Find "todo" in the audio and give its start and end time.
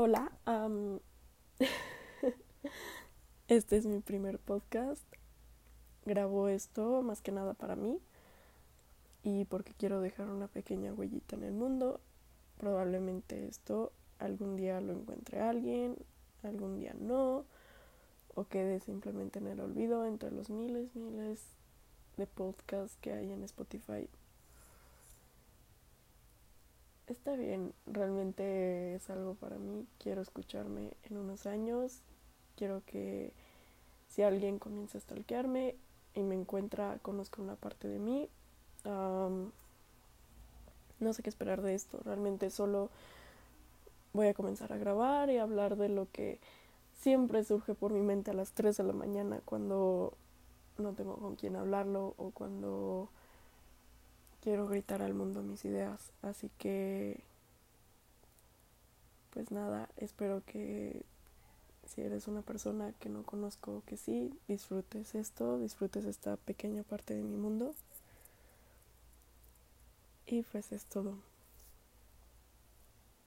70.84-71.16